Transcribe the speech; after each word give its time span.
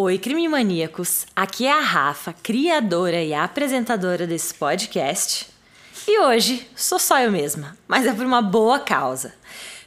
Oi, 0.00 0.16
crime 0.16 0.46
maníacos! 0.46 1.26
Aqui 1.34 1.66
é 1.66 1.72
a 1.72 1.80
Rafa, 1.80 2.32
criadora 2.32 3.20
e 3.20 3.34
apresentadora 3.34 4.28
desse 4.28 4.54
podcast. 4.54 5.48
E 6.06 6.20
hoje 6.20 6.70
sou 6.76 7.00
só 7.00 7.18
eu 7.18 7.32
mesma, 7.32 7.76
mas 7.88 8.06
é 8.06 8.12
por 8.12 8.24
uma 8.24 8.40
boa 8.40 8.78
causa. 8.78 9.34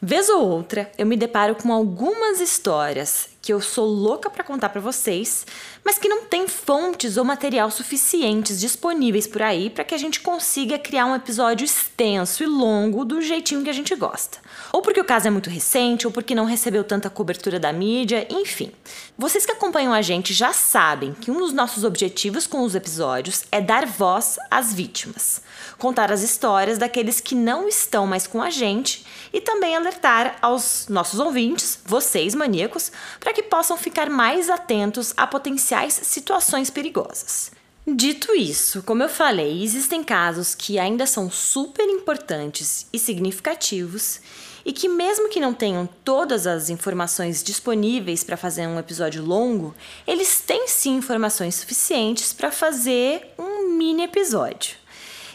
Vez 0.02 0.28
ou 0.28 0.46
outra, 0.46 0.92
eu 0.97 1.05
me 1.05 1.16
deparo 1.16 1.55
com 1.55 1.71
algumas 1.71 2.42
histórias 2.42 3.29
que 3.41 3.51
eu 3.51 3.59
sou 3.59 3.88
louca 3.88 4.29
para 4.29 4.43
contar 4.43 4.70
para 4.70 4.79
vocês, 4.79 5.45
mas 5.84 5.97
que 5.97 6.07
não 6.07 6.25
tem 6.25 6.47
fontes 6.47 7.18
ou 7.18 7.25
material 7.25 7.71
suficientes 7.71 8.59
disponíveis 8.59 9.25
por 9.25 9.41
aí 9.41 9.70
para 9.70 9.84
que 9.84 9.95
a 9.95 9.98
gente 9.98 10.20
consiga 10.20 10.77
criar 10.77 11.07
um 11.07 11.16
episódio 11.16 11.66
extenso 11.66 12.43
e 12.43 12.45
longo 12.45 13.04
do 13.04 13.20
jeitinho 13.20 13.63
que 13.63 13.70
a 13.70 13.73
gente 13.73 13.95
gosta. 13.95 14.38
Ou 14.71 14.81
porque 14.81 14.99
o 14.99 15.05
caso 15.05 15.27
é 15.27 15.31
muito 15.31 15.49
recente, 15.49 16.05
ou 16.05 16.13
porque 16.13 16.35
não 16.35 16.45
recebeu 16.45 16.84
tanta 16.84 17.09
cobertura 17.09 17.59
da 17.59 17.73
mídia, 17.73 18.27
enfim. 18.30 18.71
Vocês 19.17 19.45
que 19.45 19.52
acompanham 19.52 19.91
a 19.91 20.02
gente 20.02 20.34
já 20.34 20.53
sabem 20.53 21.13
que 21.13 21.31
um 21.31 21.39
dos 21.39 21.53
nossos 21.53 21.84
objetivos 21.84 22.45
com 22.45 22.62
os 22.62 22.76
episódios 22.76 23.44
é 23.52 23.59
dar 23.59 23.88
voz 23.88 24.38
às 24.52 24.73
vítimas, 24.73 25.41
contar 25.80 26.12
as 26.12 26.21
histórias 26.21 26.77
daqueles 26.77 27.20
que 27.20 27.34
não 27.34 27.67
estão 27.67 28.05
mais 28.05 28.27
com 28.27 28.41
a 28.41 28.52
gente 28.52 29.03
e 29.34 29.41
também 29.41 29.76
alertar 29.76 30.38
aos 30.41 30.88
nossos 30.89 31.20
ouvintes, 31.20 31.80
vocês 31.85 32.35
maníacos, 32.35 32.91
para 33.20 33.30
que 33.34 33.44
possam 33.44 33.77
ficar 33.77 34.09
mais 34.09 34.49
atentos 34.49 35.13
a 35.17 35.26
potenciais 35.26 35.94
situações 35.94 36.70
perigosas. 36.70 37.52
Dito 37.88 38.35
isso, 38.35 38.84
como 38.84 39.02
eu 39.02 39.09
falei, 39.09 39.63
existem 39.63 40.04
casos 40.04 40.54
que 40.54 40.77
ainda 40.77 41.07
são 41.07 41.31
super 41.31 41.85
importantes 41.85 42.85
e 42.94 42.99
significativos 42.99 44.21
e 44.63 44.71
que, 44.71 44.88
mesmo 44.88 45.30
que 45.30 45.40
não 45.40 45.54
tenham 45.54 45.90
todas 46.04 46.45
as 46.45 46.70
informações 46.70 47.41
disponíveis 47.44 48.23
para 48.23 48.38
fazer 48.38 48.67
um 48.67 48.77
episódio 48.77 49.26
longo, 49.26 49.73
eles 50.05 50.41
têm 50.41 50.68
sim 50.68 50.95
informações 50.95 51.55
suficientes 51.55 52.32
para 52.32 52.52
fazer 52.52 53.34
um 53.38 53.70
mini 53.70 54.04
episódio. 54.04 54.76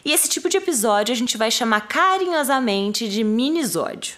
E 0.05 0.13
esse 0.13 0.29
tipo 0.29 0.49
de 0.49 0.57
episódio 0.57 1.13
a 1.13 1.17
gente 1.17 1.37
vai 1.37 1.51
chamar 1.51 1.89
carinhosamente 1.89 3.09
de 3.09 3.25
minisódio. 3.25 4.15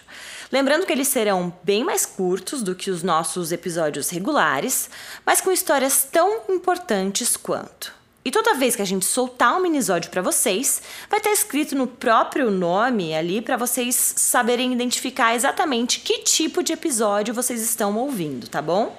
Lembrando 0.51 0.85
que 0.85 0.91
eles 0.91 1.07
serão 1.07 1.53
bem 1.63 1.83
mais 1.83 2.05
curtos 2.05 2.63
do 2.63 2.73
que 2.73 2.89
os 2.89 3.03
nossos 3.03 3.51
episódios 3.51 4.09
regulares, 4.09 4.89
mas 5.25 5.41
com 5.41 5.51
histórias 5.51 6.07
tão 6.11 6.41
importantes 6.49 7.37
quanto. 7.37 7.93
E 8.25 8.31
toda 8.31 8.55
vez 8.55 8.75
que 8.75 8.81
a 8.81 8.85
gente 8.85 9.05
soltar 9.05 9.55
um 9.55 9.61
minisódio 9.61 10.11
para 10.11 10.21
vocês, 10.21 10.81
vai 11.09 11.19
estar 11.19 11.31
escrito 11.31 11.75
no 11.75 11.87
próprio 11.87 12.51
nome 12.51 13.13
ali 13.15 13.41
para 13.41 13.57
vocês 13.57 13.95
saberem 13.95 14.73
identificar 14.73 15.35
exatamente 15.35 16.01
que 16.01 16.19
tipo 16.19 16.61
de 16.61 16.73
episódio 16.73 17.33
vocês 17.33 17.61
estão 17.61 17.95
ouvindo, 17.97 18.47
tá 18.47 18.61
bom? 18.61 18.97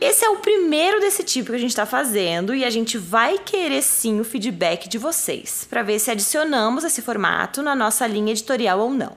Esse 0.00 0.24
é 0.24 0.30
o 0.30 0.36
primeiro 0.36 1.00
desse 1.00 1.24
tipo 1.24 1.50
que 1.50 1.56
a 1.56 1.58
gente 1.58 1.70
está 1.70 1.84
fazendo 1.84 2.54
e 2.54 2.64
a 2.64 2.70
gente 2.70 2.96
vai 2.96 3.36
querer 3.36 3.82
sim 3.82 4.20
o 4.20 4.24
feedback 4.24 4.88
de 4.88 4.96
vocês 4.96 5.66
para 5.68 5.82
ver 5.82 5.98
se 5.98 6.08
adicionamos 6.08 6.84
esse 6.84 7.02
formato 7.02 7.62
na 7.62 7.74
nossa 7.74 8.06
linha 8.06 8.30
editorial 8.30 8.78
ou 8.78 8.90
não. 8.90 9.16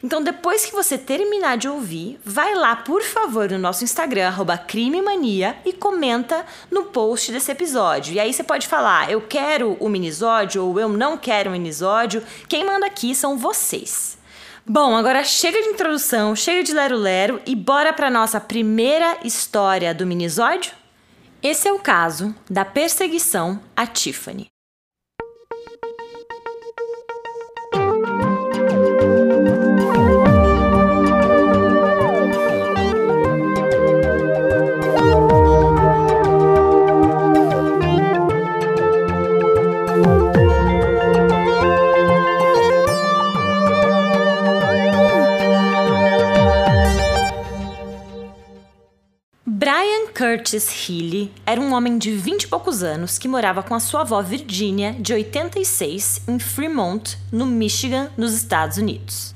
Então, 0.00 0.22
depois 0.22 0.64
que 0.64 0.72
você 0.72 0.96
terminar 0.96 1.56
de 1.56 1.68
ouvir, 1.68 2.20
vai 2.24 2.54
lá, 2.54 2.76
por 2.76 3.02
favor, 3.02 3.50
no 3.50 3.58
nosso 3.58 3.82
Instagram, 3.82 4.32
crimemania, 4.66 5.56
e 5.64 5.72
comenta 5.72 6.46
no 6.70 6.84
post 6.84 7.32
desse 7.32 7.50
episódio. 7.50 8.14
E 8.14 8.20
aí 8.20 8.32
você 8.32 8.44
pode 8.44 8.68
falar, 8.68 9.10
eu 9.10 9.20
quero 9.22 9.76
o 9.80 9.88
minisódio 9.88 10.64
ou 10.64 10.78
eu 10.78 10.88
não 10.88 11.18
quero 11.18 11.50
o 11.50 11.52
minisódio. 11.52 12.22
Quem 12.48 12.64
manda 12.64 12.86
aqui 12.86 13.12
são 13.12 13.36
vocês. 13.36 14.21
Bom, 14.64 14.96
agora 14.96 15.24
chega 15.24 15.60
de 15.60 15.70
introdução, 15.70 16.36
chega 16.36 16.62
de 16.62 16.72
lero-lero 16.72 17.42
e 17.44 17.56
bora 17.56 17.92
para 17.92 18.08
nossa 18.08 18.40
primeira 18.40 19.18
história 19.24 19.92
do 19.92 20.06
minisódio? 20.06 20.72
Esse 21.42 21.66
é 21.66 21.72
o 21.72 21.80
caso 21.80 22.32
da 22.48 22.64
perseguição 22.64 23.60
a 23.74 23.88
Tiffany. 23.88 24.51
Curtis 50.52 50.86
Healy 50.86 51.32
era 51.46 51.58
um 51.58 51.72
homem 51.72 51.96
de 51.96 52.12
20 52.12 52.42
e 52.42 52.46
poucos 52.46 52.82
anos 52.82 53.16
que 53.16 53.26
morava 53.26 53.62
com 53.62 53.74
a 53.74 53.80
sua 53.80 54.02
avó 54.02 54.20
Virginia, 54.20 54.94
de 54.98 55.14
86, 55.14 56.24
em 56.28 56.38
Fremont, 56.38 57.16
no 57.32 57.46
Michigan, 57.46 58.10
nos 58.18 58.34
Estados 58.34 58.76
Unidos. 58.76 59.34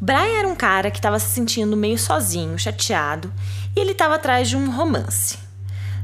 Brian 0.00 0.38
era 0.38 0.46
um 0.46 0.54
cara 0.54 0.92
que 0.92 0.98
estava 0.98 1.18
se 1.18 1.30
sentindo 1.30 1.76
meio 1.76 1.98
sozinho, 1.98 2.56
chateado, 2.56 3.32
e 3.74 3.80
ele 3.80 3.90
estava 3.90 4.14
atrás 4.14 4.48
de 4.48 4.56
um 4.56 4.70
romance. 4.70 5.38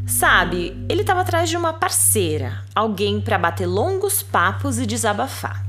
Sabe, 0.05 0.77
ele 0.89 1.03
estava 1.03 1.21
atrás 1.21 1.49
de 1.49 1.57
uma 1.57 1.73
parceira, 1.73 2.65
alguém 2.75 3.21
para 3.21 3.39
bater 3.39 3.67
longos 3.67 4.21
papos 4.21 4.81
e 4.81 4.87
desabafar. 4.87 5.65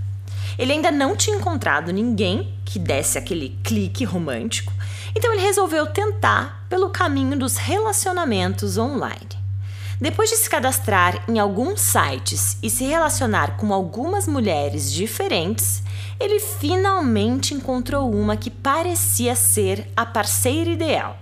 Ele 0.57 0.73
ainda 0.73 0.89
não 0.89 1.15
tinha 1.15 1.37
encontrado 1.37 1.93
ninguém 1.93 2.51
que 2.65 2.79
desse 2.79 3.19
aquele 3.19 3.55
clique 3.63 4.03
romântico, 4.03 4.73
então 5.15 5.33
ele 5.33 5.41
resolveu 5.41 5.87
tentar 5.87 6.65
pelo 6.69 6.89
caminho 6.89 7.37
dos 7.37 7.57
relacionamentos 7.57 8.77
online. 8.77 9.41
Depois 9.99 10.31
de 10.31 10.37
se 10.37 10.49
cadastrar 10.49 11.23
em 11.27 11.37
alguns 11.37 11.79
sites 11.79 12.57
e 12.63 12.71
se 12.71 12.85
relacionar 12.85 13.57
com 13.57 13.71
algumas 13.71 14.27
mulheres 14.27 14.91
diferentes, 14.91 15.83
ele 16.19 16.39
finalmente 16.39 17.53
encontrou 17.53 18.11
uma 18.11 18.35
que 18.35 18.49
parecia 18.49 19.35
ser 19.35 19.87
a 19.95 20.03
parceira 20.03 20.71
ideal. 20.71 21.19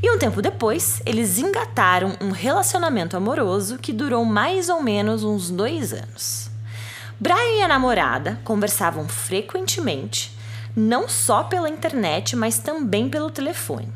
E 0.00 0.10
um 0.10 0.18
tempo 0.18 0.42
depois, 0.42 1.00
eles 1.06 1.38
engataram 1.38 2.16
um 2.20 2.30
relacionamento 2.30 3.16
amoroso 3.16 3.78
que 3.78 3.92
durou 3.92 4.24
mais 4.24 4.68
ou 4.68 4.82
menos 4.82 5.24
uns 5.24 5.50
dois 5.50 5.92
anos. 5.92 6.50
Brian 7.18 7.58
e 7.58 7.62
a 7.62 7.68
namorada 7.68 8.38
conversavam 8.44 9.08
frequentemente 9.08 10.30
não 10.76 11.08
só 11.08 11.44
pela 11.44 11.68
internet, 11.68 12.34
mas 12.36 12.58
também 12.58 13.08
pelo 13.08 13.30
telefone. 13.30 13.92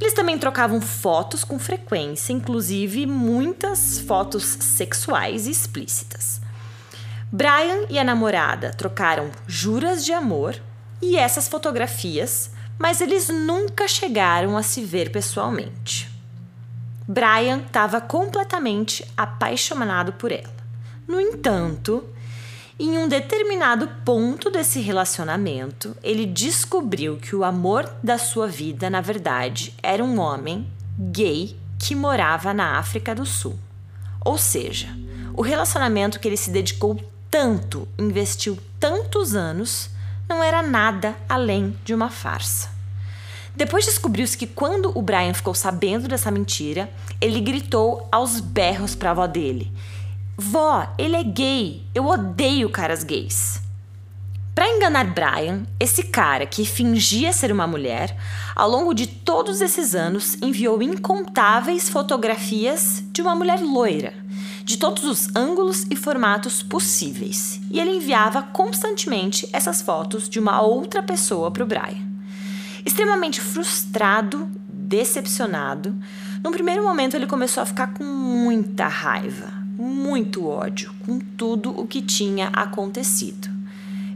Eles 0.00 0.14
também 0.14 0.38
trocavam 0.38 0.80
fotos 0.80 1.44
com 1.44 1.58
frequência, 1.58 2.32
inclusive 2.32 3.06
muitas 3.06 4.00
fotos 4.00 4.44
sexuais 4.44 5.46
explícitas. 5.46 6.40
Brian 7.30 7.86
e 7.88 7.98
a 7.98 8.04
namorada 8.04 8.72
trocaram 8.72 9.30
juras 9.46 10.04
de 10.04 10.12
amor 10.12 10.60
e 11.00 11.16
essas 11.16 11.48
fotografias, 11.48 12.50
mas 12.78 13.00
eles 13.00 13.28
nunca 13.28 13.86
chegaram 13.86 14.56
a 14.56 14.62
se 14.62 14.82
ver 14.82 15.10
pessoalmente. 15.10 16.10
Brian 17.06 17.58
estava 17.58 18.00
completamente 18.00 19.06
apaixonado 19.16 20.12
por 20.14 20.32
ela. 20.32 20.62
No 21.06 21.20
entanto, 21.20 22.04
em 22.84 22.98
um 22.98 23.06
determinado 23.06 23.86
ponto 24.04 24.50
desse 24.50 24.80
relacionamento, 24.80 25.96
ele 26.02 26.26
descobriu 26.26 27.16
que 27.16 27.36
o 27.36 27.44
amor 27.44 27.88
da 28.02 28.18
sua 28.18 28.48
vida, 28.48 28.90
na 28.90 29.00
verdade, 29.00 29.72
era 29.80 30.02
um 30.02 30.18
homem 30.18 30.66
gay 30.98 31.56
que 31.78 31.94
morava 31.94 32.52
na 32.52 32.78
África 32.78 33.14
do 33.14 33.24
Sul. 33.24 33.56
Ou 34.24 34.36
seja, 34.36 34.88
o 35.32 35.42
relacionamento 35.42 36.18
que 36.18 36.26
ele 36.26 36.36
se 36.36 36.50
dedicou 36.50 37.00
tanto, 37.30 37.86
investiu 37.96 38.58
tantos 38.80 39.36
anos, 39.36 39.88
não 40.28 40.42
era 40.42 40.60
nada 40.60 41.16
além 41.28 41.76
de 41.84 41.94
uma 41.94 42.10
farsa. 42.10 42.68
Depois 43.54 43.84
descobriu-se 43.84 44.36
que 44.36 44.46
quando 44.46 44.90
o 44.98 45.02
Brian 45.02 45.34
ficou 45.34 45.54
sabendo 45.54 46.08
dessa 46.08 46.32
mentira, 46.32 46.90
ele 47.20 47.40
gritou 47.40 48.08
aos 48.10 48.40
berros 48.40 48.96
para 48.96 49.10
a 49.10 49.12
avó 49.12 49.26
dele: 49.28 49.70
Vó, 50.44 50.92
ele 50.98 51.14
é 51.14 51.22
gay. 51.22 51.86
Eu 51.94 52.04
odeio 52.06 52.68
caras 52.68 53.04
gays. 53.04 53.62
Para 54.52 54.68
enganar 54.68 55.04
Brian, 55.04 55.62
esse 55.78 56.02
cara 56.02 56.44
que 56.46 56.66
fingia 56.66 57.32
ser 57.32 57.52
uma 57.52 57.64
mulher, 57.64 58.16
ao 58.54 58.68
longo 58.68 58.92
de 58.92 59.06
todos 59.06 59.60
esses 59.60 59.94
anos 59.94 60.36
enviou 60.42 60.82
incontáveis 60.82 61.88
fotografias 61.88 63.04
de 63.12 63.22
uma 63.22 63.36
mulher 63.36 63.60
loira, 63.60 64.12
de 64.64 64.78
todos 64.78 65.04
os 65.04 65.34
ângulos 65.36 65.86
e 65.88 65.94
formatos 65.94 66.60
possíveis. 66.60 67.60
E 67.70 67.78
ele 67.78 67.96
enviava 67.96 68.42
constantemente 68.42 69.48
essas 69.52 69.80
fotos 69.80 70.28
de 70.28 70.40
uma 70.40 70.60
outra 70.60 71.04
pessoa 71.04 71.52
para 71.52 71.62
o 71.62 71.66
Brian. 71.66 72.04
Extremamente 72.84 73.40
frustrado, 73.40 74.50
decepcionado, 74.68 75.94
no 76.42 76.50
primeiro 76.50 76.82
momento 76.82 77.14
ele 77.14 77.28
começou 77.28 77.62
a 77.62 77.66
ficar 77.66 77.94
com 77.94 78.02
muita 78.02 78.88
raiva 78.88 79.61
muito 79.82 80.46
ódio 80.46 80.94
com 81.04 81.18
tudo 81.18 81.78
o 81.78 81.86
que 81.86 82.00
tinha 82.00 82.48
acontecido. 82.48 83.50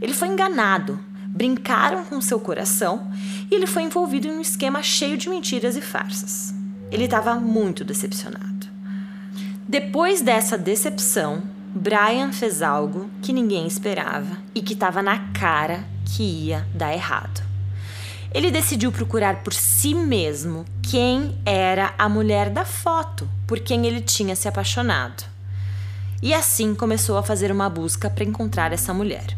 Ele 0.01 0.13
foi 0.13 0.29
enganado, 0.29 0.99
brincaram 1.27 2.05
com 2.05 2.21
seu 2.21 2.39
coração 2.39 3.11
e 3.51 3.55
ele 3.55 3.67
foi 3.67 3.83
envolvido 3.83 4.27
em 4.27 4.31
um 4.31 4.41
esquema 4.41 4.81
cheio 4.81 5.17
de 5.17 5.29
mentiras 5.29 5.75
e 5.75 5.81
farsas. 5.81 6.53
Ele 6.89 7.03
estava 7.03 7.35
muito 7.35 7.83
decepcionado. 7.83 8.67
Depois 9.67 10.21
dessa 10.21 10.57
decepção, 10.57 11.43
Brian 11.75 12.31
fez 12.31 12.61
algo 12.61 13.09
que 13.21 13.33
ninguém 13.33 13.67
esperava 13.67 14.37
e 14.55 14.61
que 14.61 14.73
estava 14.73 15.01
na 15.01 15.19
cara 15.33 15.83
que 16.05 16.23
ia 16.23 16.65
dar 16.73 16.93
errado. 16.93 17.45
Ele 18.33 18.51
decidiu 18.51 18.91
procurar 18.91 19.43
por 19.43 19.53
si 19.53 19.93
mesmo 19.93 20.63
quem 20.81 21.37
era 21.45 21.93
a 21.97 22.07
mulher 22.07 22.49
da 22.49 22.63
foto 22.63 23.27
por 23.45 23.59
quem 23.59 23.85
ele 23.85 24.01
tinha 24.01 24.35
se 24.35 24.47
apaixonado. 24.47 25.23
E 26.21 26.33
assim 26.33 26.73
começou 26.73 27.17
a 27.17 27.23
fazer 27.23 27.51
uma 27.51 27.69
busca 27.69 28.09
para 28.09 28.23
encontrar 28.23 28.73
essa 28.73 28.93
mulher. 28.93 29.37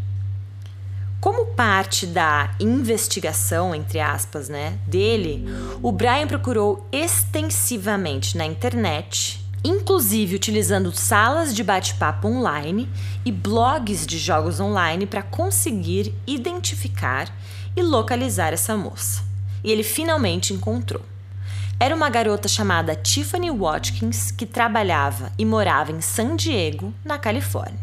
Como 1.19 1.47
parte 1.47 2.07
da 2.07 2.55
investigação, 2.61 3.75
entre 3.75 3.99
aspas, 3.99 4.47
né, 4.47 4.79
dele, 4.87 5.45
o 5.83 5.91
Brian 5.91 6.25
procurou 6.25 6.87
extensivamente 6.93 8.37
na 8.37 8.45
internet, 8.45 9.43
inclusive 9.61 10.37
utilizando 10.37 10.93
salas 10.93 11.53
de 11.53 11.61
bate-papo 11.61 12.29
online 12.29 12.87
e 13.25 13.33
blogs 13.33 14.07
de 14.07 14.17
jogos 14.17 14.61
online 14.61 15.05
para 15.05 15.21
conseguir 15.21 16.15
identificar 16.25 17.29
e 17.75 17.81
localizar 17.81 18.53
essa 18.53 18.77
moça. 18.77 19.21
E 19.61 19.69
ele 19.69 19.83
finalmente 19.83 20.53
encontrou. 20.53 21.01
Era 21.81 21.95
uma 21.95 22.09
garota 22.09 22.49
chamada 22.49 22.93
Tiffany 22.93 23.49
Watkins 23.49 24.31
que 24.31 24.45
trabalhava 24.45 25.31
e 25.37 25.45
morava 25.45 25.93
em 25.93 26.01
San 26.01 26.35
Diego, 26.35 26.93
na 27.05 27.17
Califórnia. 27.17 27.79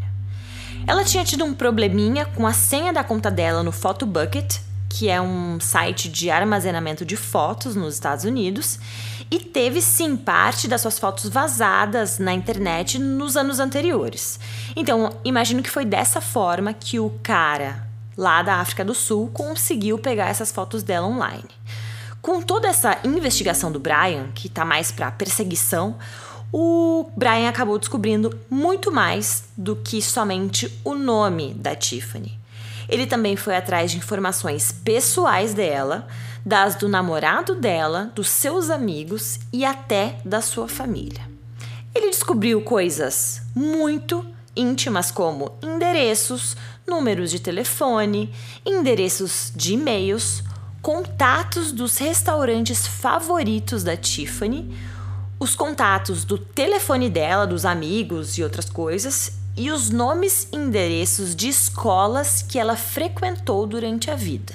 Ela 0.87 1.02
tinha 1.02 1.25
tido 1.25 1.46
um 1.46 1.54
probleminha 1.54 2.26
com 2.26 2.46
a 2.46 2.52
senha 2.52 2.93
da 2.93 3.02
conta 3.02 3.31
dela 3.31 3.62
no 3.62 3.72
Photobucket, 3.72 4.58
que 4.90 5.08
é 5.08 5.19
um 5.19 5.58
site 5.58 6.10
de 6.10 6.31
armazenamento 6.31 7.06
de 7.06 7.16
fotos 7.16 7.75
nos 7.75 7.94
Estados 7.94 8.26
Unidos, 8.26 8.78
e 9.31 9.38
teve 9.40 9.81
sim 9.81 10.14
parte 10.14 10.69
das 10.69 10.82
suas 10.82 10.98
fotos 10.98 11.31
vazadas 11.31 12.19
na 12.19 12.34
internet 12.34 12.98
nos 12.98 13.34
anos 13.34 13.58
anteriores. 13.58 14.38
Então, 14.76 15.10
imagino 15.25 15.62
que 15.62 15.70
foi 15.70 15.87
dessa 15.87 16.20
forma 16.20 16.75
que 16.75 17.00
o 17.00 17.10
cara 17.22 17.87
lá 18.16 18.43
da 18.43 18.56
África 18.56 18.84
do 18.84 18.94
Sul 18.94 19.31
conseguiu 19.32 19.98
pegar 19.98 20.28
essas 20.28 20.52
fotos 20.52 20.82
dela 20.82 21.06
online. 21.06 21.48
Com 22.26 22.43
toda 22.43 22.67
essa 22.67 22.99
investigação 23.05 23.70
do 23.70 23.78
Brian, 23.78 24.32
que 24.34 24.49
tá 24.49 24.64
mais 24.64 24.90
para 24.90 25.12
perseguição, 25.12 25.96
o 26.52 27.08
Brian 27.17 27.49
acabou 27.49 27.78
descobrindo 27.78 28.37
muito 28.50 28.90
mais 28.90 29.44
do 29.56 29.76
que 29.76 30.02
somente 30.02 30.76
o 30.82 30.96
nome 30.96 31.55
da 31.55 31.76
Tiffany. 31.76 32.37
Ele 32.88 33.06
também 33.06 33.37
foi 33.37 33.55
atrás 33.55 33.93
de 33.93 33.99
informações 33.99 34.73
pessoais 34.73 35.55
dela, 35.55 36.08
das 36.44 36.75
do 36.75 36.88
namorado 36.88 37.55
dela, 37.55 38.11
dos 38.12 38.29
seus 38.29 38.70
amigos 38.70 39.38
e 39.52 39.64
até 39.64 40.19
da 40.25 40.40
sua 40.40 40.67
família. 40.67 41.22
Ele 41.94 42.11
descobriu 42.11 42.61
coisas 42.61 43.40
muito 43.55 44.26
íntimas 44.56 45.12
como 45.12 45.52
endereços, 45.62 46.56
números 46.84 47.31
de 47.31 47.38
telefone, 47.38 48.34
endereços 48.64 49.52
de 49.55 49.75
e-mails, 49.75 50.43
contatos 50.86 51.72
dos 51.72 51.98
restaurantes 51.98 52.86
favoritos 52.86 53.82
da 53.82 53.96
Tiffany, 53.96 54.72
os 55.36 55.52
contatos 55.52 56.24
do 56.24 56.38
telefone 56.38 57.10
dela, 57.10 57.44
dos 57.44 57.64
amigos 57.64 58.38
e 58.38 58.44
outras 58.44 58.70
coisas, 58.70 59.32
e 59.56 59.72
os 59.72 59.90
nomes 59.90 60.46
e 60.52 60.56
endereços 60.56 61.34
de 61.34 61.48
escolas 61.48 62.40
que 62.40 62.56
ela 62.56 62.76
frequentou 62.76 63.66
durante 63.66 64.12
a 64.12 64.14
vida. 64.14 64.54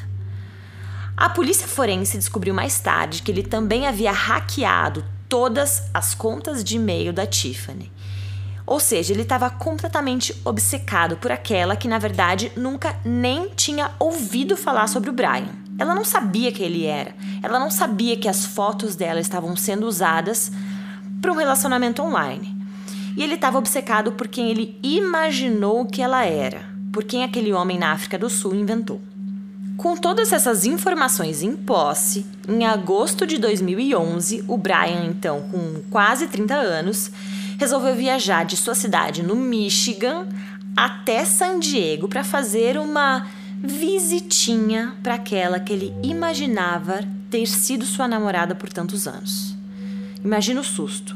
A 1.18 1.28
polícia 1.28 1.68
forense 1.68 2.18
descobriu 2.18 2.54
mais 2.54 2.80
tarde 2.80 3.24
que 3.24 3.30
ele 3.30 3.44
também 3.44 3.86
havia 3.86 4.14
hackeado 4.14 5.04
todas 5.28 5.84
as 5.94 6.16
contas 6.16 6.64
de 6.64 6.78
e-mail 6.78 7.12
da 7.12 7.26
Tiffany. 7.26 7.92
Ou 8.66 8.80
seja, 8.80 9.12
ele 9.12 9.24
estava 9.24 9.50
completamente 9.50 10.34
obcecado 10.46 11.18
por 11.18 11.30
aquela 11.30 11.76
que, 11.76 11.90
na 11.90 12.00
verdade, 12.00 12.54
nunca 12.56 12.98
nem 13.04 13.50
tinha 13.50 13.92
ouvido 14.00 14.56
falar 14.56 14.88
sobre 14.88 15.10
o 15.10 15.14
Brian. 15.14 15.61
Ela 15.78 15.96
não 15.96 16.06
sabia 16.06 16.52
quem 16.52 16.66
ele 16.66 16.86
era. 16.86 17.16
Ela 17.42 17.60
não 17.60 17.72
sabia 17.72 18.18
que 18.18 18.28
as 18.28 18.46
fotos 18.46 18.96
dela 18.96 19.20
estavam 19.20 19.56
sendo 19.56 19.88
usadas 19.88 20.52
para 21.22 21.32
um 21.32 21.36
relacionamento 21.36 22.02
online. 22.02 22.56
E 23.16 23.24
ele 23.24 23.36
estava 23.36 23.58
obcecado 23.58 24.14
por 24.14 24.28
quem 24.28 24.50
ele 24.50 24.80
imaginou 24.82 25.86
que 25.86 26.02
ela 26.02 26.26
era, 26.26 26.66
por 26.92 27.04
quem 27.04 27.24
aquele 27.24 27.52
homem 27.52 27.78
na 27.78 27.92
África 27.92 28.18
do 28.18 28.30
Sul 28.30 28.56
inventou. 28.56 29.02
Com 29.78 29.98
todas 29.98 30.32
essas 30.32 30.66
informações 30.66 31.42
em 31.42 31.56
posse, 31.56 32.26
em 32.48 32.66
agosto 32.66 33.26
de 33.26 33.38
2011, 33.38 34.46
o 34.48 34.56
Brian, 34.56 35.06
então 35.08 35.42
com 35.50 35.82
quase 35.90 36.28
30 36.28 36.54
anos, 36.54 37.12
resolveu 37.58 37.96
viajar 37.96 38.46
de 38.46 38.56
sua 38.56 38.76
cidade 38.76 39.24
no 39.24 39.36
Michigan 39.36 40.28
até 40.76 41.26
San 41.26 41.60
Diego 41.60 42.08
para 42.08 42.24
fazer 42.24 42.78
uma 42.78 43.28
visitinha 43.64 44.96
para 45.04 45.16
aquela 45.16 45.60
que 45.60 45.72
ele 45.72 45.94
imaginava 46.04 47.04
ter 47.30 47.46
sido 47.48 47.86
sua 47.86 48.08
namorada 48.08 48.56
por 48.56 48.70
tantos 48.70 49.08
anos. 49.08 49.56
Imagina 50.24 50.62
o 50.62 50.64
susto. 50.64 51.16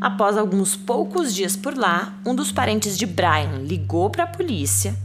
Após 0.00 0.36
alguns 0.36 0.76
poucos 0.76 1.34
dias 1.34 1.56
por 1.56 1.76
lá, 1.76 2.14
um 2.24 2.34
dos 2.34 2.52
parentes 2.52 2.96
de 2.96 3.04
Brian 3.04 3.62
ligou 3.64 4.10
para 4.10 4.24
a 4.24 4.28
polícia 4.28 4.96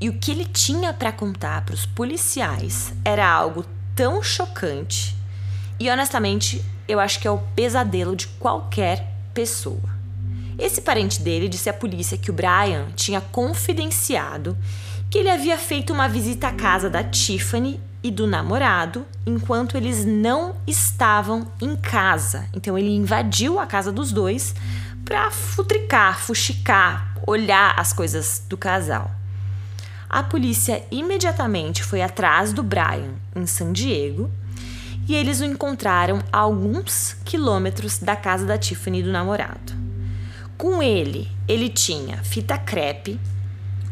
e 0.00 0.08
o 0.08 0.18
que 0.18 0.32
ele 0.32 0.44
tinha 0.44 0.92
para 0.92 1.12
contar 1.12 1.64
para 1.64 1.74
os 1.74 1.86
policiais 1.86 2.92
era 3.04 3.26
algo 3.26 3.64
tão 3.94 4.22
chocante 4.22 5.16
e 5.78 5.88
honestamente 5.88 6.62
eu 6.86 7.00
acho 7.00 7.18
que 7.20 7.26
é 7.26 7.30
o 7.30 7.38
pesadelo 7.56 8.14
de 8.14 8.26
qualquer 8.26 9.08
pessoa. 9.32 9.94
Esse 10.58 10.82
parente 10.82 11.20
dele 11.20 11.48
disse 11.48 11.68
à 11.68 11.72
polícia 11.72 12.18
que 12.18 12.30
o 12.30 12.34
Brian 12.34 12.86
tinha 12.94 13.20
confidenciado 13.20 14.56
que 15.14 15.18
ele 15.18 15.30
havia 15.30 15.56
feito 15.56 15.92
uma 15.92 16.08
visita 16.08 16.48
à 16.48 16.52
casa 16.52 16.90
da 16.90 17.04
Tiffany 17.04 17.80
e 18.02 18.10
do 18.10 18.26
namorado 18.26 19.06
enquanto 19.24 19.76
eles 19.76 20.04
não 20.04 20.56
estavam 20.66 21.46
em 21.62 21.76
casa. 21.76 22.48
Então 22.52 22.76
ele 22.76 22.90
invadiu 22.90 23.60
a 23.60 23.64
casa 23.64 23.92
dos 23.92 24.10
dois 24.10 24.56
para 25.04 25.30
futricar, 25.30 26.18
fuxicar, 26.18 27.14
olhar 27.28 27.78
as 27.78 27.92
coisas 27.92 28.42
do 28.48 28.56
casal. 28.56 29.08
A 30.10 30.20
polícia 30.20 30.84
imediatamente 30.90 31.84
foi 31.84 32.02
atrás 32.02 32.52
do 32.52 32.64
Brian 32.64 33.12
em 33.36 33.46
San 33.46 33.72
Diego 33.72 34.28
e 35.06 35.14
eles 35.14 35.40
o 35.40 35.44
encontraram 35.44 36.24
a 36.32 36.38
alguns 36.38 37.16
quilômetros 37.24 38.00
da 38.00 38.16
casa 38.16 38.44
da 38.44 38.58
Tiffany 38.58 38.98
e 38.98 39.04
do 39.04 39.12
namorado. 39.12 39.74
Com 40.58 40.82
ele, 40.82 41.30
ele 41.46 41.68
tinha 41.68 42.16
fita 42.24 42.58
crepe, 42.58 43.20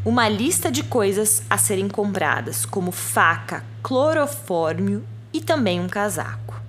uma 0.04 0.28
lista 0.28 0.70
de 0.70 0.82
coisas 0.82 1.42
a 1.48 1.56
serem 1.56 1.88
compradas, 1.88 2.66
como 2.66 2.90
faca, 2.90 3.64
clorofórmio 3.82 5.04
e 5.32 5.40
também 5.40 5.80
um 5.80 5.88
casaco. 5.88 6.60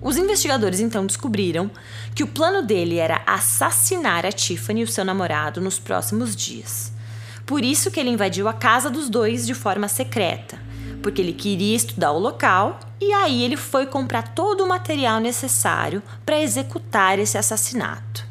Os 0.00 0.16
investigadores 0.16 0.80
então 0.80 1.04
descobriram 1.04 1.70
que 2.14 2.22
o 2.22 2.26
plano 2.26 2.62
dele 2.62 2.96
era 2.96 3.22
assassinar 3.26 4.24
a 4.24 4.32
Tiffany 4.32 4.80
e 4.80 4.84
o 4.84 4.88
seu 4.88 5.04
namorado 5.04 5.60
nos 5.60 5.78
próximos 5.78 6.34
dias. 6.34 6.92
Por 7.44 7.62
isso 7.62 7.90
que 7.90 8.00
ele 8.00 8.10
invadiu 8.10 8.48
a 8.48 8.52
casa 8.52 8.90
dos 8.90 9.08
dois 9.08 9.46
de 9.46 9.54
forma 9.54 9.86
secreta, 9.86 10.58
porque 11.02 11.20
ele 11.20 11.32
queria 11.32 11.76
estudar 11.76 12.12
o 12.12 12.18
local 12.18 12.80
e 13.00 13.12
aí 13.12 13.44
ele 13.44 13.56
foi 13.56 13.86
comprar 13.86 14.34
todo 14.34 14.64
o 14.64 14.68
material 14.68 15.20
necessário 15.20 16.02
para 16.24 16.40
executar 16.40 17.18
esse 17.18 17.36
assassinato. 17.36 18.25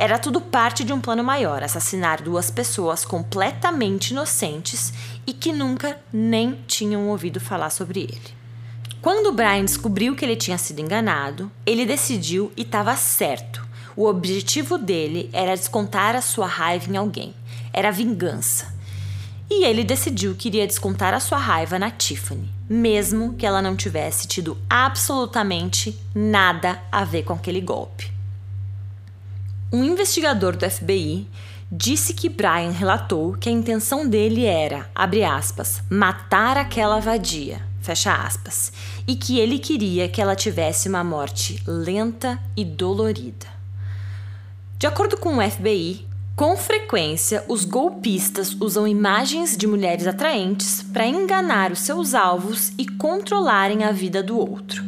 Era 0.00 0.18
tudo 0.18 0.40
parte 0.40 0.82
de 0.82 0.94
um 0.94 0.98
plano 0.98 1.22
maior 1.22 1.62
assassinar 1.62 2.22
duas 2.22 2.50
pessoas 2.50 3.04
completamente 3.04 4.12
inocentes 4.12 4.94
e 5.26 5.34
que 5.34 5.52
nunca 5.52 5.94
nem 6.10 6.58
tinham 6.66 7.10
ouvido 7.10 7.38
falar 7.38 7.68
sobre 7.68 8.04
ele. 8.04 8.34
Quando 9.02 9.30
Brian 9.30 9.62
descobriu 9.62 10.16
que 10.16 10.24
ele 10.24 10.36
tinha 10.36 10.56
sido 10.56 10.80
enganado, 10.80 11.52
ele 11.66 11.84
decidiu 11.84 12.50
e 12.56 12.62
estava 12.62 12.96
certo. 12.96 13.62
O 13.94 14.06
objetivo 14.06 14.78
dele 14.78 15.28
era 15.34 15.54
descontar 15.54 16.16
a 16.16 16.22
sua 16.22 16.46
raiva 16.46 16.90
em 16.90 16.96
alguém. 16.96 17.34
Era 17.70 17.92
vingança. 17.92 18.72
E 19.50 19.66
ele 19.66 19.84
decidiu 19.84 20.34
que 20.34 20.48
iria 20.48 20.66
descontar 20.66 21.12
a 21.12 21.20
sua 21.20 21.36
raiva 21.36 21.78
na 21.78 21.90
Tiffany, 21.90 22.48
mesmo 22.66 23.34
que 23.34 23.44
ela 23.44 23.60
não 23.60 23.76
tivesse 23.76 24.26
tido 24.26 24.56
absolutamente 24.66 25.94
nada 26.14 26.82
a 26.90 27.04
ver 27.04 27.24
com 27.24 27.34
aquele 27.34 27.60
golpe. 27.60 28.09
Um 29.72 29.84
investigador 29.84 30.56
do 30.56 30.68
FBI 30.68 31.28
disse 31.70 32.12
que 32.12 32.28
Brian 32.28 32.70
relatou 32.70 33.34
que 33.34 33.48
a 33.48 33.52
intenção 33.52 34.08
dele 34.08 34.44
era, 34.44 34.90
abre 34.92 35.22
aspas, 35.22 35.80
matar 35.88 36.56
aquela 36.56 36.98
vadia, 36.98 37.62
fecha 37.80 38.12
aspas, 38.12 38.72
e 39.06 39.14
que 39.14 39.38
ele 39.38 39.60
queria 39.60 40.08
que 40.08 40.20
ela 40.20 40.34
tivesse 40.34 40.88
uma 40.88 41.04
morte 41.04 41.62
lenta 41.64 42.40
e 42.56 42.64
dolorida. 42.64 43.46
De 44.76 44.88
acordo 44.88 45.16
com 45.16 45.38
o 45.38 45.50
FBI, 45.50 46.04
com 46.34 46.56
frequência 46.56 47.44
os 47.46 47.64
golpistas 47.64 48.56
usam 48.58 48.88
imagens 48.88 49.56
de 49.56 49.68
mulheres 49.68 50.08
atraentes 50.08 50.82
para 50.82 51.06
enganar 51.06 51.70
os 51.70 51.78
seus 51.78 52.12
alvos 52.12 52.72
e 52.76 52.86
controlarem 52.86 53.84
a 53.84 53.92
vida 53.92 54.20
do 54.20 54.36
outro. 54.36 54.82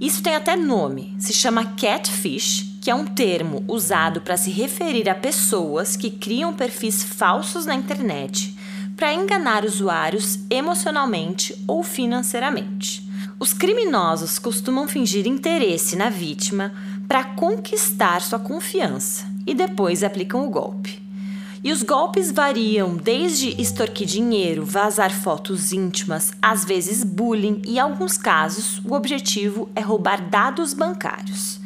Isso 0.00 0.20
tem 0.20 0.34
até 0.34 0.56
nome, 0.56 1.14
se 1.18 1.32
chama 1.32 1.76
catfish, 1.76 2.69
que 2.80 2.90
é 2.90 2.94
um 2.94 3.06
termo 3.06 3.62
usado 3.68 4.22
para 4.22 4.36
se 4.36 4.50
referir 4.50 5.08
a 5.08 5.14
pessoas 5.14 5.96
que 5.96 6.10
criam 6.10 6.54
perfis 6.54 7.02
falsos 7.02 7.66
na 7.66 7.74
internet 7.74 8.56
para 8.96 9.12
enganar 9.14 9.64
usuários 9.64 10.38
emocionalmente 10.48 11.54
ou 11.66 11.82
financeiramente. 11.82 13.08
Os 13.38 13.52
criminosos 13.52 14.38
costumam 14.38 14.86
fingir 14.86 15.26
interesse 15.26 15.96
na 15.96 16.10
vítima 16.10 16.72
para 17.08 17.24
conquistar 17.24 18.20
sua 18.20 18.38
confiança 18.38 19.26
e 19.46 19.54
depois 19.54 20.02
aplicam 20.02 20.46
o 20.46 20.50
golpe. 20.50 21.02
E 21.62 21.72
os 21.72 21.82
golpes 21.82 22.30
variam 22.30 22.96
desde 22.96 23.60
extorquir 23.60 24.06
dinheiro, 24.06 24.64
vazar 24.64 25.10
fotos 25.10 25.72
íntimas, 25.72 26.32
às 26.40 26.64
vezes 26.64 27.04
bullying 27.04 27.60
e, 27.66 27.76
em 27.76 27.78
alguns 27.78 28.16
casos, 28.16 28.80
o 28.84 28.94
objetivo 28.94 29.68
é 29.74 29.80
roubar 29.80 30.28
dados 30.28 30.72
bancários. 30.72 31.60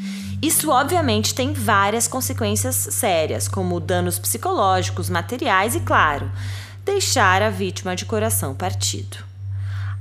Isso, 0.45 0.71
obviamente, 0.71 1.35
tem 1.35 1.55
várias 1.55 2.07
consequências 2.07 2.77
sérias, 2.77 3.49
como 3.49 3.81
danos 3.81 4.19
psicológicos, 4.19 5.09
materiais 5.09 5.75
e, 5.75 5.81
claro, 5.81 6.31
deixar 6.85 7.41
a 7.41 7.49
vítima 7.49 7.97
de 7.97 8.05
coração 8.05 8.55
partido. 8.55 9.25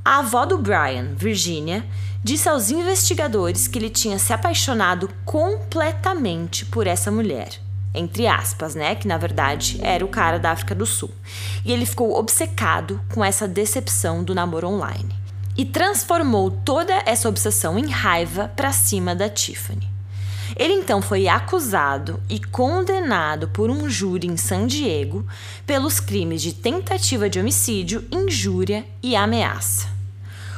A 0.03 0.19
avó 0.19 0.45
do 0.45 0.57
Brian, 0.57 1.13
Virginia, 1.15 1.85
disse 2.21 2.50
aos 2.50 2.69
investigadores 2.69 3.69
que 3.69 3.79
ele 3.79 3.89
tinha 3.89 4.19
se 4.19 4.33
apaixonado 4.33 5.09
completamente 5.23 6.65
por 6.65 6.88
essa 6.88 7.09
mulher 7.09 7.62
entre 7.95 8.25
aspas, 8.25 8.73
né? 8.73 8.95
Que 8.95 9.07
na 9.07 9.19
verdade 9.19 9.79
era 9.83 10.03
o 10.03 10.07
cara 10.07 10.39
da 10.39 10.50
África 10.50 10.73
do 10.73 10.83
Sul. 10.83 11.12
E 11.63 11.71
ele 11.71 11.85
ficou 11.85 12.17
obcecado 12.17 13.00
com 13.13 13.23
essa 13.23 13.47
decepção 13.47 14.23
do 14.23 14.33
namoro 14.33 14.67
online 14.67 15.15
e 15.55 15.63
transformou 15.63 16.50
toda 16.50 17.03
essa 17.05 17.29
obsessão 17.29 17.77
em 17.77 17.91
raiva 17.91 18.51
para 18.55 18.73
cima 18.73 19.13
da 19.13 19.29
Tiffany. 19.29 19.92
Ele 20.55 20.74
então 20.74 21.01
foi 21.01 21.27
acusado 21.27 22.22
e 22.29 22.39
condenado 22.39 23.48
por 23.48 23.69
um 23.69 23.89
júri 23.89 24.27
em 24.27 24.38
San 24.38 24.67
Diego 24.67 25.25
pelos 25.65 26.00
crimes 26.00 26.41
de 26.41 26.53
tentativa 26.53 27.29
de 27.29 27.39
homicídio, 27.39 28.05
injúria 28.12 28.86
e 29.01 29.15
ameaça. 29.15 29.88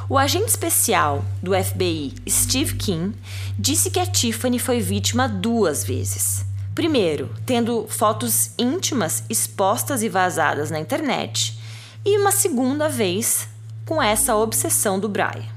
O 0.07 0.17
agente 0.17 0.49
especial 0.49 1.25
do 1.41 1.51
FBI, 1.51 2.13
Steve 2.29 2.75
King, 2.75 3.15
disse 3.57 3.89
que 3.89 3.99
a 3.99 4.05
Tiffany 4.05 4.59
foi 4.59 4.79
vítima 4.79 5.27
duas 5.27 5.83
vezes. 5.83 6.45
Primeiro, 6.75 7.29
tendo 7.45 7.87
fotos 7.87 8.51
íntimas 8.59 9.23
expostas 9.29 10.03
e 10.03 10.09
vazadas 10.09 10.69
na 10.69 10.79
internet, 10.79 11.57
e 12.05 12.19
uma 12.19 12.31
segunda 12.31 12.87
vez 12.87 13.47
com 13.85 14.01
essa 14.01 14.35
obsessão 14.35 14.99
do 14.99 15.09
Brian. 15.09 15.54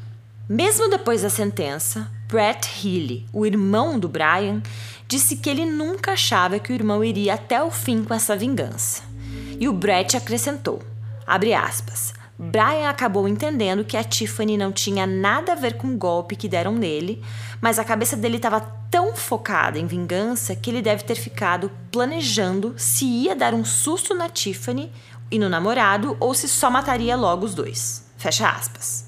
Mesmo 0.49 0.89
depois 0.89 1.21
da 1.21 1.29
sentença, 1.29 2.11
Brett 2.27 2.67
Healy, 2.83 3.27
o 3.35 3.45
irmão 3.45 3.99
do 3.99 4.09
Brian, 4.09 4.63
disse 5.07 5.37
que 5.37 5.51
ele 5.51 5.67
nunca 5.67 6.13
achava 6.13 6.59
que 6.59 6.73
o 6.73 6.75
irmão 6.75 7.05
iria 7.05 7.35
até 7.35 7.63
o 7.63 7.71
fim 7.71 8.03
com 8.03 8.15
essa 8.15 8.35
vingança. 8.35 9.03
E 9.61 9.69
o 9.69 9.75
Brett 9.75 10.17
acrescentou, 10.17 10.83
abre 11.27 11.53
aspas, 11.53 12.15
Brian 12.39 12.89
acabou 12.89 13.29
entendendo 13.29 13.85
que 13.85 13.95
a 13.95 14.03
Tiffany 14.03 14.57
não 14.57 14.73
tinha 14.73 15.07
nada 15.07 15.53
a 15.53 15.55
ver 15.55 15.75
com 15.75 15.89
o 15.89 15.99
golpe 15.99 16.35
que 16.35 16.49
deram 16.49 16.73
nele, 16.73 17.23
mas 17.61 17.79
a 17.79 17.85
cabeça 17.85 18.17
dele 18.17 18.37
estava 18.37 18.61
tão 18.91 19.15
focada 19.15 19.79
em 19.79 19.87
vingança 19.87 20.57
que 20.57 20.71
ele 20.71 20.81
deve 20.81 21.05
ter 21.05 21.17
ficado 21.17 21.71
planejando 21.93 22.73
se 22.75 23.05
ia 23.05 23.37
dar 23.37 23.53
um 23.53 23.67
susto 23.67 24.15
na 24.15 24.31
Tiffany 24.31 24.91
e 25.31 25.39
no 25.39 25.51
namorado 25.51 26.17
ou 26.19 26.33
se 26.33 26.49
só 26.49 26.71
mataria 26.71 27.17
logo 27.17 27.45
os 27.45 27.55
dois. 27.55 28.09
Fecha 28.17 28.49
aspas. 28.49 29.08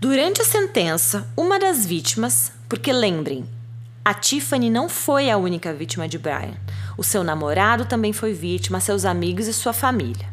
Durante 0.00 0.42
a 0.42 0.44
sentença, 0.44 1.26
uma 1.36 1.58
das 1.58 1.86
vítimas, 1.86 2.52
porque 2.68 2.92
lembrem, 2.92 3.48
a 4.04 4.12
Tiffany 4.12 4.68
não 4.68 4.88
foi 4.88 5.30
a 5.30 5.36
única 5.38 5.72
vítima 5.72 6.06
de 6.06 6.18
Brian. 6.18 6.54
O 6.98 7.02
seu 7.02 7.24
namorado 7.24 7.86
também 7.86 8.12
foi 8.12 8.34
vítima, 8.34 8.80
seus 8.80 9.04
amigos 9.04 9.46
e 9.46 9.52
sua 9.52 9.72
família. 9.72 10.26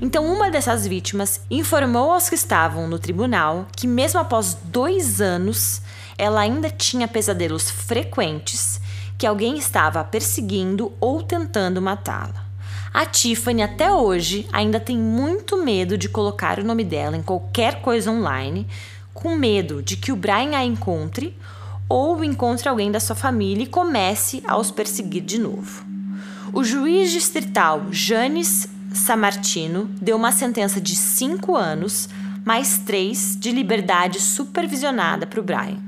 Então, 0.00 0.24
uma 0.24 0.50
dessas 0.50 0.86
vítimas 0.86 1.40
informou 1.50 2.12
aos 2.12 2.28
que 2.28 2.34
estavam 2.34 2.88
no 2.88 2.98
tribunal 2.98 3.66
que, 3.76 3.86
mesmo 3.86 4.20
após 4.20 4.54
dois 4.54 5.20
anos, 5.20 5.82
ela 6.16 6.40
ainda 6.40 6.70
tinha 6.70 7.06
pesadelos 7.06 7.70
frequentes 7.70 8.80
que 9.18 9.26
alguém 9.26 9.58
estava 9.58 10.02
perseguindo 10.04 10.92
ou 11.00 11.22
tentando 11.22 11.82
matá-la. 11.82 12.46
A 12.94 13.04
Tiffany 13.04 13.62
até 13.62 13.92
hoje 13.92 14.48
ainda 14.52 14.80
tem 14.80 14.96
muito 14.96 15.62
medo 15.62 15.98
de 15.98 16.08
colocar 16.08 16.58
o 16.58 16.64
nome 16.64 16.84
dela 16.84 17.16
em 17.16 17.22
qualquer 17.22 17.82
coisa 17.82 18.10
online, 18.10 18.66
com 19.18 19.34
medo 19.34 19.82
de 19.82 19.96
que 19.96 20.12
o 20.12 20.16
Brian 20.16 20.56
a 20.56 20.64
encontre 20.64 21.36
ou 21.88 22.22
encontre 22.22 22.68
alguém 22.68 22.92
da 22.92 23.00
sua 23.00 23.16
família 23.16 23.64
e 23.64 23.66
comece 23.66 24.40
a 24.46 24.56
os 24.56 24.70
perseguir 24.70 25.24
de 25.24 25.38
novo. 25.38 25.84
O 26.52 26.62
juiz 26.62 27.10
distrital 27.10 27.86
Janis 27.90 28.68
Samartino 28.94 29.90
deu 30.00 30.16
uma 30.16 30.30
sentença 30.30 30.80
de 30.80 30.94
cinco 30.94 31.56
anos, 31.56 32.08
mais 32.44 32.78
três 32.78 33.36
de 33.36 33.50
liberdade 33.50 34.20
supervisionada 34.20 35.26
para 35.26 35.40
o 35.40 35.42
Brian. 35.42 35.82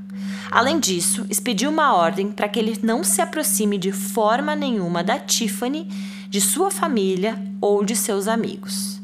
Além 0.50 0.80
disso, 0.80 1.24
expediu 1.30 1.70
uma 1.70 1.94
ordem 1.94 2.32
para 2.32 2.48
que 2.48 2.58
ele 2.58 2.80
não 2.82 3.04
se 3.04 3.22
aproxime 3.22 3.78
de 3.78 3.92
forma 3.92 4.56
nenhuma 4.56 5.04
da 5.04 5.20
Tiffany, 5.20 5.88
de 6.28 6.40
sua 6.40 6.68
família 6.68 7.40
ou 7.60 7.84
de 7.84 7.94
seus 7.94 8.26
amigos. 8.26 8.99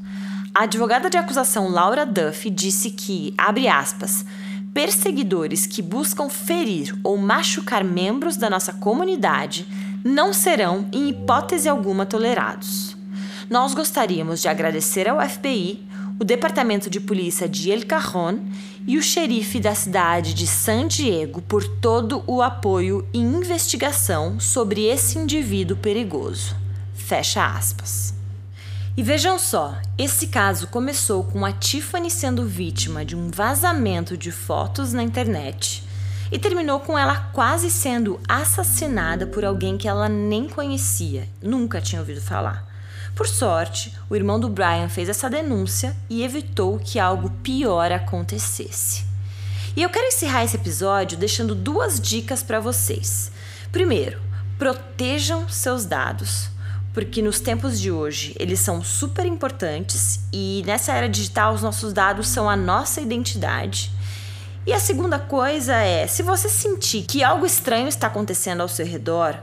A 0.57 0.63
advogada 0.63 1.11
de 1.11 1.19
acusação 1.19 1.69
Laura 1.69 2.07
Duff 2.07 2.49
disse 2.49 2.91
que, 2.91 3.35
abre 3.37 3.69
aspas, 3.69 4.25
perseguidores 4.73 5.67
que 5.67 5.83
buscam 5.83 6.31
ferir 6.31 6.99
ou 7.05 7.19
machucar 7.19 7.85
membros 7.85 8.39
da 8.39 8.49
nossa 8.49 8.73
comunidade 8.73 9.69
não 10.03 10.33
serão, 10.33 10.89
em 10.93 11.11
hipótese 11.11 11.69
alguma, 11.69 12.07
tolerados 12.07 12.97
nós 13.49 13.75
gostaríamos 13.75 14.43
de 14.43 14.49
agradecer 14.49 15.09
ao 15.09 15.21
FBI, 15.21 15.87
o 16.19 16.25
Departamento 16.25 16.89
de 16.89 16.99
Polícia 16.99 17.49
de 17.49 17.71
El 17.71 17.87
Cajon 17.87 18.41
e 18.87 18.97
o 18.97 19.03
xerife 19.03 19.61
da 19.61 19.75
cidade 19.75 20.35
de 20.35 20.47
San 20.47 20.89
Diego 20.89 21.43
por 21.43 21.67
todo 21.79 22.25
o 22.27 22.43
apoio 22.43 23.07
e 23.13 23.19
investigação 23.19 24.41
sobre 24.41 24.85
esse 24.87 25.19
indivíduo 25.19 25.77
perigoso. 25.77 26.57
Fecha 26.95 27.47
aspas. 27.47 28.16
E 28.97 29.03
vejam 29.03 29.39
só, 29.39 29.77
esse 29.99 30.29
caso 30.29 30.69
começou 30.69 31.23
com 31.23 31.45
a 31.45 31.53
Tiffany 31.53 32.11
sendo 32.11 32.47
vítima 32.47 33.05
de 33.05 33.15
um 33.15 33.31
vazamento 33.31 34.17
de 34.17 34.33
fotos 34.33 34.95
na 34.95 35.03
internet 35.03 35.85
e 36.33 36.39
terminou 36.39 36.81
com 36.81 36.99
ela 36.99 37.29
quase 37.35 37.71
sendo 37.71 38.19
assassinada 38.27 39.27
por 39.27 39.45
alguém 39.45 39.77
que 39.77 39.87
ela 39.87 40.09
nem 40.09 40.49
conhecia, 40.49 41.29
nunca 41.43 41.79
tinha 41.79 42.01
ouvido 42.01 42.23
falar. 42.23 42.67
Por 43.15 43.29
sorte, 43.29 43.93
o 44.09 44.17
irmão 44.17 44.41
do 44.41 44.49
Brian 44.49 44.89
fez 44.89 45.11
essa 45.11 45.29
denúncia 45.29 45.95
e 46.09 46.23
evitou 46.23 46.79
que 46.79 46.99
algo 46.99 47.29
pior 47.43 47.93
acontecesse. 47.93 49.05
E 49.77 49.83
eu 49.83 49.91
quero 49.91 50.07
encerrar 50.07 50.45
esse 50.45 50.57
episódio 50.57 51.19
deixando 51.19 51.55
duas 51.55 52.01
dicas 52.01 52.43
para 52.43 52.61
vocês. 52.61 53.31
Primeiro, 53.71 54.21
protejam 54.59 55.47
seus 55.51 55.85
dados, 55.85 56.49
porque 56.97 57.21
nos 57.21 57.41
tempos 57.41 57.79
de 57.79 57.93
hoje 57.93 58.35
eles 58.41 58.59
são 58.59 58.83
super 58.83 59.27
importantes 59.27 60.19
e 60.33 60.63
nessa 60.65 60.95
era 60.95 61.07
digital 61.07 61.53
os 61.53 61.61
nossos 61.61 61.93
dados 61.93 62.27
são 62.27 62.49
a 62.49 62.57
nossa 62.57 63.03
identidade. 63.03 63.93
E 64.67 64.73
a 64.73 64.81
segunda 64.81 65.19
coisa 65.19 65.75
é, 65.75 66.07
se 66.07 66.23
você 66.23 66.49
sentir 66.49 67.03
que 67.03 67.23
algo 67.23 67.45
estranho 67.45 67.87
está 67.87 68.07
acontecendo 68.07 68.63
ao 68.63 68.69
seu 68.69 68.87
redor, 68.87 69.39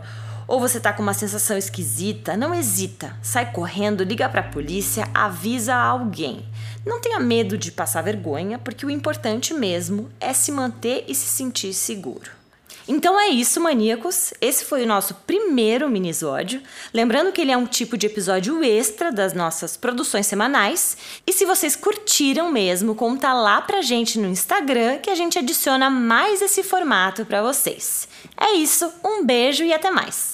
ou 0.48 0.60
você 0.60 0.80
tá 0.80 0.92
com 0.92 1.04
uma 1.04 1.14
sensação 1.14 1.56
esquisita, 1.56 2.36
não 2.36 2.56
hesita, 2.56 3.16
sai 3.22 3.52
correndo, 3.52 4.04
liga 4.04 4.28
para 4.28 4.42
a 4.42 4.50
polícia, 4.50 5.08
avisa 5.14 5.76
alguém. 5.76 6.44
Não 6.84 7.00
tenha 7.00 7.20
medo 7.20 7.56
de 7.56 7.72
passar 7.72 8.02
vergonha, 8.02 8.58
porque 8.58 8.84
o 8.84 8.90
importante 8.90 9.54
mesmo 9.54 10.10
é 10.20 10.34
se 10.34 10.52
manter 10.52 11.06
e 11.08 11.14
se 11.14 11.28
sentir 11.28 11.72
seguro. 11.72 12.43
Então 12.88 13.20
é 13.20 13.30
isso, 13.30 13.62
maníacos. 13.62 14.34
Esse 14.42 14.66
foi 14.66 14.84
o 14.84 14.88
nosso 14.88 15.14
primeiro 15.26 15.90
minisódio. 15.90 16.62
Lembrando 16.94 17.32
que 17.32 17.42
ele 17.42 17.52
é 17.52 17.58
um 17.58 17.66
tipo 17.66 17.98
de 17.98 18.08
episódio 18.08 18.64
extra 18.64 19.12
das 19.12 19.34
nossas 19.34 19.78
produções 19.78 20.28
semanais. 20.28 20.98
E 21.26 21.32
se 21.32 21.46
vocês 21.46 21.76
curtiram 21.76 22.52
mesmo, 22.52 22.96
conta 22.96 23.34
lá 23.34 23.62
pra 23.62 23.82
gente 23.82 24.20
no 24.20 24.28
Instagram 24.28 25.00
que 25.00 25.10
a 25.10 25.16
gente 25.16 25.40
adiciona 25.40 25.90
mais 25.90 26.42
esse 26.42 26.64
formato 26.64 27.26
para 27.26 27.42
vocês. 27.42 28.08
É 28.38 28.54
isso, 28.54 28.92
um 29.04 29.26
beijo 29.26 29.64
e 29.64 29.74
até 29.74 29.90
mais. 29.90 30.33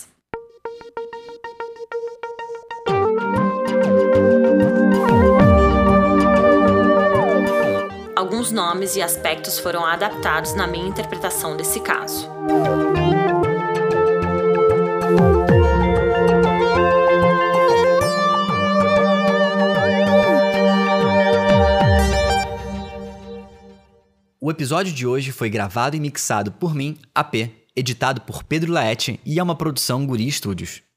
Alguns 8.20 8.52
nomes 8.52 8.98
e 8.98 9.02
aspectos 9.02 9.58
foram 9.58 9.86
adaptados 9.86 10.54
na 10.54 10.68
minha 10.68 10.86
interpretação 10.86 11.56
desse 11.56 11.80
caso. 11.80 12.30
O 24.42 24.52
episódio 24.52 24.92
de 24.92 25.08
hoje 25.08 25.32
foi 25.32 25.50
gravado 25.50 25.96
e 25.96 26.00
mixado 26.00 26.52
por 26.52 26.76
mim, 26.76 26.98
AP, 27.16 27.50
editado 27.74 28.20
por 28.22 28.44
Pedro 28.44 28.74
Laete 28.74 29.18
e 29.26 29.40
é 29.40 29.44
uma 29.44 29.56
produção 29.56 30.06
Guri 30.06 30.30
Studios. 30.30 30.89